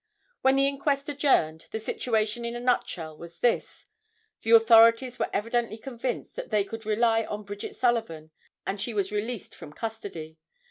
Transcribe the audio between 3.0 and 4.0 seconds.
was this: